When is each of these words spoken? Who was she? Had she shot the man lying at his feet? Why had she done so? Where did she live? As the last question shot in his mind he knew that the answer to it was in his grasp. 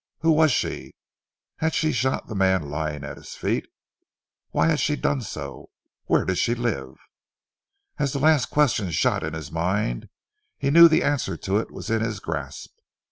Who 0.21 0.31
was 0.31 0.51
she? 0.51 0.95
Had 1.57 1.75
she 1.75 1.91
shot 1.91 2.25
the 2.25 2.33
man 2.33 2.71
lying 2.71 3.03
at 3.03 3.17
his 3.17 3.35
feet? 3.35 3.67
Why 4.49 4.65
had 4.65 4.79
she 4.79 4.95
done 4.95 5.21
so? 5.21 5.69
Where 6.05 6.25
did 6.25 6.39
she 6.39 6.55
live? 6.55 6.95
As 7.99 8.11
the 8.11 8.17
last 8.17 8.47
question 8.47 8.89
shot 8.89 9.21
in 9.23 9.35
his 9.35 9.51
mind 9.51 10.09
he 10.57 10.71
knew 10.71 10.85
that 10.87 10.95
the 10.95 11.03
answer 11.03 11.37
to 11.37 11.59
it 11.59 11.69
was 11.69 11.91
in 11.91 12.01
his 12.01 12.19
grasp. 12.19 12.75